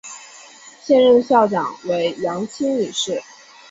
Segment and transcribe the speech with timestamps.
[0.81, 3.21] 现任校长为杨清女士。